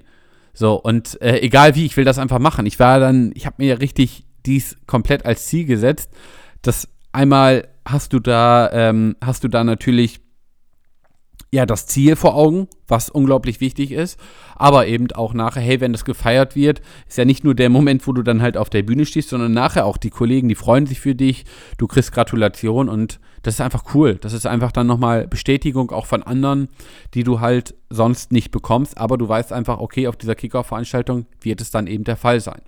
So, 0.54 0.74
und 0.74 1.20
äh, 1.22 1.38
egal 1.40 1.74
wie, 1.74 1.86
ich 1.86 1.96
will 1.96 2.04
das 2.04 2.18
einfach 2.18 2.38
machen. 2.38 2.66
Ich 2.66 2.78
war 2.78 3.00
dann, 3.00 3.32
ich 3.34 3.46
habe 3.46 3.56
mir 3.58 3.80
richtig 3.80 4.24
dies 4.44 4.76
komplett 4.86 5.24
als 5.24 5.46
Ziel 5.46 5.64
gesetzt, 5.64 6.10
dass 6.62 6.88
einmal 7.12 7.68
hast 7.86 8.12
du 8.12 8.20
da, 8.20 8.70
ähm, 8.72 9.16
hast 9.22 9.44
du 9.44 9.48
da 9.48 9.64
natürlich 9.64 10.20
ja 11.54 11.66
das 11.66 11.86
Ziel 11.86 12.16
vor 12.16 12.34
Augen, 12.34 12.66
was 12.88 13.10
unglaublich 13.10 13.60
wichtig 13.60 13.92
ist, 13.92 14.18
aber 14.56 14.86
eben 14.86 15.12
auch 15.12 15.34
nachher, 15.34 15.60
hey, 15.60 15.80
wenn 15.80 15.92
das 15.92 16.06
gefeiert 16.06 16.56
wird, 16.56 16.80
ist 17.06 17.18
ja 17.18 17.26
nicht 17.26 17.44
nur 17.44 17.54
der 17.54 17.68
Moment, 17.68 18.06
wo 18.06 18.12
du 18.12 18.22
dann 18.22 18.40
halt 18.40 18.56
auf 18.56 18.70
der 18.70 18.82
Bühne 18.82 19.04
stehst, 19.04 19.28
sondern 19.28 19.52
nachher 19.52 19.84
auch 19.84 19.98
die 19.98 20.08
Kollegen, 20.08 20.48
die 20.48 20.54
freuen 20.54 20.86
sich 20.86 21.00
für 21.00 21.14
dich, 21.14 21.44
du 21.76 21.86
kriegst 21.86 22.12
Gratulation 22.12 22.88
und 22.88 23.20
das 23.42 23.54
ist 23.54 23.60
einfach 23.60 23.94
cool. 23.94 24.14
Das 24.14 24.32
ist 24.32 24.46
einfach 24.46 24.72
dann 24.72 24.86
nochmal 24.86 25.26
Bestätigung 25.26 25.90
auch 25.90 26.06
von 26.06 26.22
anderen, 26.22 26.68
die 27.12 27.24
du 27.24 27.40
halt 27.40 27.74
sonst 27.90 28.32
nicht 28.32 28.50
bekommst, 28.50 28.96
aber 28.96 29.18
du 29.18 29.28
weißt 29.28 29.52
einfach, 29.52 29.78
okay, 29.78 30.08
auf 30.08 30.16
dieser 30.16 30.34
Kickoff-Veranstaltung 30.34 31.26
wird 31.42 31.60
es 31.60 31.70
dann 31.70 31.86
eben 31.86 32.04
der 32.04 32.16
Fall 32.16 32.40
sein. 32.40 32.62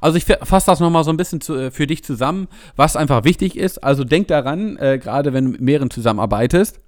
Also 0.00 0.18
ich 0.18 0.24
fasse 0.24 0.66
das 0.66 0.80
nochmal 0.80 1.04
so 1.04 1.10
ein 1.10 1.16
bisschen 1.16 1.40
zu, 1.40 1.54
äh, 1.54 1.70
für 1.70 1.86
dich 1.86 2.04
zusammen, 2.04 2.48
was 2.76 2.96
einfach 2.96 3.24
wichtig 3.24 3.56
ist. 3.56 3.82
Also 3.82 4.04
denk 4.04 4.28
daran, 4.28 4.76
äh, 4.76 4.98
gerade 4.98 5.32
wenn 5.32 5.46
du 5.46 5.50
mit 5.52 5.60
mehreren 5.60 5.90
zusammenarbeitest, 5.90 6.80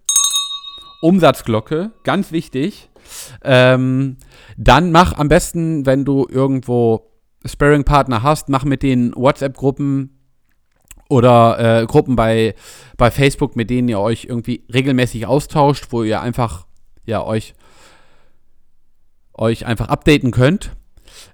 Umsatzglocke, 1.00 1.92
ganz 2.04 2.32
wichtig. 2.32 2.90
Ähm, 3.42 4.16
dann 4.56 4.92
mach 4.92 5.16
am 5.16 5.28
besten, 5.28 5.86
wenn 5.86 6.04
du 6.04 6.26
irgendwo 6.28 7.10
Sparring-Partner 7.44 8.22
hast, 8.22 8.48
mach 8.48 8.64
mit 8.64 8.82
den 8.82 9.14
WhatsApp-Gruppen 9.14 10.18
oder 11.08 11.82
äh, 11.82 11.86
Gruppen 11.86 12.16
bei, 12.16 12.54
bei 12.96 13.10
Facebook, 13.10 13.56
mit 13.56 13.70
denen 13.70 13.88
ihr 13.88 14.00
euch 14.00 14.24
irgendwie 14.24 14.64
regelmäßig 14.72 15.26
austauscht, 15.26 15.86
wo 15.90 16.02
ihr 16.02 16.20
einfach 16.20 16.66
ja 17.06 17.24
euch 17.24 17.54
euch 19.34 19.64
einfach 19.64 19.88
updaten 19.88 20.32
könnt. 20.32 20.72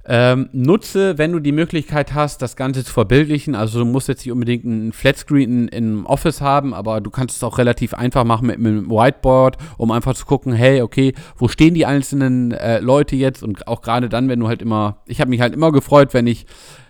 Ähm, 0.06 0.48
nutze, 0.52 1.18
wenn 1.18 1.32
du 1.32 1.40
die 1.40 1.52
Möglichkeit 1.52 2.14
hast, 2.14 2.42
das 2.42 2.56
Ganze 2.56 2.84
zu 2.84 2.92
verbildlichen. 2.92 3.54
Also 3.54 3.78
du 3.78 3.84
musst 3.84 4.08
jetzt 4.08 4.24
nicht 4.24 4.32
unbedingt 4.32 4.64
einen 4.64 4.92
Flatscreen 4.92 5.68
im 5.68 6.06
Office 6.06 6.40
haben, 6.40 6.74
aber 6.74 7.00
du 7.00 7.10
kannst 7.10 7.36
es 7.36 7.42
auch 7.42 7.58
relativ 7.58 7.94
einfach 7.94 8.24
machen 8.24 8.46
mit, 8.46 8.58
mit 8.58 8.72
einem 8.72 8.90
Whiteboard, 8.90 9.56
um 9.78 9.90
einfach 9.90 10.14
zu 10.14 10.26
gucken, 10.26 10.52
hey, 10.52 10.82
okay, 10.82 11.14
wo 11.36 11.48
stehen 11.48 11.74
die 11.74 11.86
einzelnen 11.86 12.52
äh, 12.52 12.80
Leute 12.80 13.16
jetzt? 13.16 13.42
Und 13.42 13.66
auch 13.66 13.82
gerade 13.82 14.08
dann, 14.08 14.28
wenn 14.28 14.40
du 14.40 14.48
halt 14.48 14.62
immer, 14.62 14.98
ich 15.06 15.20
habe 15.20 15.30
mich 15.30 15.40
halt 15.40 15.54
immer 15.54 15.72
gefreut, 15.72 16.12
wenn 16.12 16.26
ich 16.26 16.46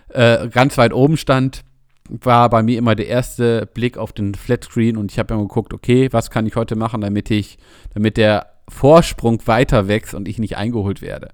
äh, 0.09 0.47
ganz 0.49 0.77
weit 0.77 0.93
oben 0.93 1.17
stand, 1.17 1.63
war 2.09 2.49
bei 2.49 2.61
mir 2.61 2.77
immer 2.77 2.95
der 2.95 3.07
erste 3.07 3.65
Blick 3.65 3.97
auf 3.97 4.13
den 4.13 4.35
Flatscreen 4.35 4.97
und 4.97 5.11
ich 5.11 5.19
habe 5.19 5.33
immer 5.33 5.43
geguckt, 5.43 5.73
okay, 5.73 6.09
was 6.11 6.29
kann 6.29 6.45
ich 6.45 6.55
heute 6.55 6.75
machen, 6.75 7.01
damit 7.01 7.31
ich, 7.31 7.57
damit 7.93 8.17
der 8.17 8.54
Vorsprung 8.67 9.41
weiter 9.45 9.87
wächst 9.87 10.13
und 10.13 10.27
ich 10.27 10.39
nicht 10.39 10.57
eingeholt 10.57 11.01
werde. 11.01 11.29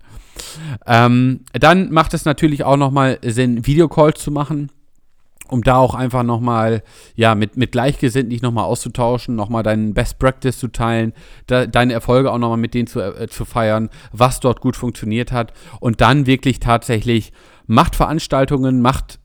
Ähm, 0.85 1.41
dann 1.53 1.91
macht 1.91 2.13
es 2.13 2.25
natürlich 2.25 2.63
auch 2.63 2.77
nochmal 2.77 3.19
Sinn, 3.23 3.65
Videocalls 3.65 4.21
zu 4.21 4.31
machen, 4.31 4.69
um 5.47 5.63
da 5.63 5.75
auch 5.77 5.95
einfach 5.95 6.23
nochmal, 6.23 6.81
ja, 7.15 7.35
mit, 7.35 7.57
mit 7.57 7.71
Gleichgesinnten 7.71 8.29
dich 8.29 8.41
nochmal 8.41 8.65
auszutauschen, 8.65 9.35
nochmal 9.35 9.63
deinen 9.63 9.93
Best 9.93 10.19
Practice 10.19 10.57
zu 10.57 10.69
teilen, 10.69 11.13
da, 11.47 11.65
deine 11.67 11.93
Erfolge 11.93 12.31
auch 12.31 12.37
nochmal 12.37 12.57
mit 12.57 12.73
denen 12.73 12.87
zu, 12.87 13.01
äh, 13.01 13.27
zu 13.27 13.45
feiern, 13.45 13.89
was 14.11 14.39
dort 14.39 14.61
gut 14.61 14.75
funktioniert 14.75 15.31
hat 15.31 15.53
und 15.79 16.01
dann 16.01 16.25
wirklich 16.25 16.59
tatsächlich 16.59 17.33
macht 17.67 17.95
Veranstaltungen, 17.95 18.81
macht 18.81 19.19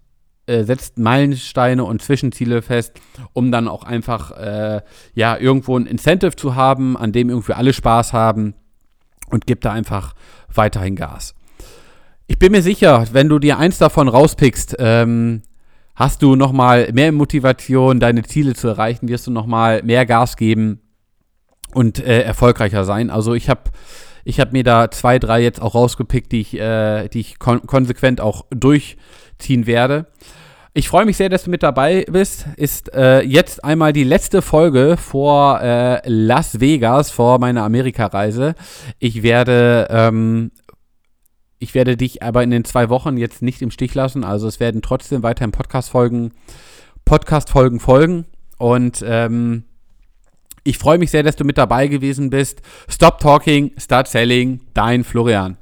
äh, 0.46 0.64
setzt 0.64 0.98
Meilensteine 0.98 1.84
und 1.84 2.02
Zwischenziele 2.02 2.62
fest, 2.62 2.92
um 3.32 3.50
dann 3.50 3.68
auch 3.68 3.84
einfach 3.84 4.30
äh, 4.32 4.80
ja 5.14 5.36
irgendwo 5.36 5.78
ein 5.78 5.86
Incentive 5.86 6.36
zu 6.36 6.54
haben, 6.54 6.96
an 6.96 7.12
dem 7.12 7.30
irgendwie 7.30 7.52
alle 7.52 7.72
Spaß 7.72 8.12
haben 8.12 8.54
und 9.30 9.46
gibt 9.46 9.64
da 9.64 9.72
einfach 9.72 10.14
weiterhin 10.54 10.96
Gas. 10.96 11.34
Ich 12.28 12.38
bin 12.38 12.52
mir 12.52 12.62
sicher, 12.62 13.06
wenn 13.12 13.28
du 13.28 13.38
dir 13.38 13.58
eins 13.58 13.78
davon 13.78 14.08
rauspickst, 14.08 14.76
ähm, 14.78 15.42
hast 15.94 16.22
du 16.22 16.36
nochmal 16.36 16.90
mehr 16.92 17.12
Motivation, 17.12 18.00
deine 18.00 18.22
Ziele 18.22 18.54
zu 18.54 18.68
erreichen, 18.68 19.08
wirst 19.08 19.26
du 19.26 19.30
nochmal 19.30 19.82
mehr 19.82 20.06
Gas 20.06 20.36
geben 20.36 20.80
und 21.72 21.98
äh, 21.98 22.22
erfolgreicher 22.22 22.84
sein. 22.84 23.10
Also 23.10 23.34
ich 23.34 23.48
habe 23.48 23.70
ich 24.24 24.40
hab 24.40 24.52
mir 24.52 24.64
da 24.64 24.90
zwei, 24.90 25.20
drei 25.20 25.40
jetzt 25.40 25.62
auch 25.62 25.76
rausgepickt, 25.76 26.32
die 26.32 26.40
ich, 26.40 26.58
äh, 26.58 27.08
die 27.08 27.20
ich 27.20 27.38
kon 27.38 27.62
konsequent 27.64 28.20
auch 28.20 28.44
durchziehen 29.36 29.66
werde. 29.66 30.06
Ich 30.74 30.88
freue 30.88 31.06
mich 31.06 31.16
sehr, 31.16 31.30
dass 31.30 31.44
du 31.44 31.50
mit 31.50 31.62
dabei 31.62 32.04
bist. 32.10 32.46
Ist 32.56 32.92
äh, 32.92 33.22
jetzt 33.22 33.64
einmal 33.64 33.94
die 33.94 34.04
letzte 34.04 34.42
Folge 34.42 34.96
vor 34.98 35.60
äh, 35.62 36.06
Las 36.06 36.60
Vegas, 36.60 37.10
vor 37.10 37.38
meiner 37.38 37.62
Amerikareise. 37.62 38.54
Ich 38.98 39.22
werde, 39.22 39.86
ähm, 39.88 40.50
ich 41.58 41.74
werde 41.74 41.96
dich 41.96 42.22
aber 42.22 42.42
in 42.42 42.50
den 42.50 42.64
zwei 42.64 42.90
Wochen 42.90 43.16
jetzt 43.16 43.40
nicht 43.40 43.62
im 43.62 43.70
Stich 43.70 43.94
lassen. 43.94 44.22
Also 44.22 44.48
es 44.48 44.60
werden 44.60 44.82
trotzdem 44.82 45.22
weiterhin 45.22 45.50
Podcast-Folgen, 45.50 46.32
Podcast-Folgen 47.06 47.80
folgen. 47.80 48.26
Und 48.58 49.02
ähm, 49.06 49.64
ich 50.62 50.76
freue 50.76 50.98
mich 50.98 51.10
sehr, 51.10 51.22
dass 51.22 51.36
du 51.36 51.44
mit 51.44 51.56
dabei 51.56 51.86
gewesen 51.86 52.28
bist. 52.28 52.60
Stop 52.86 53.20
talking, 53.20 53.72
start 53.78 54.08
selling. 54.08 54.60
Dein 54.74 55.04
Florian. 55.04 55.56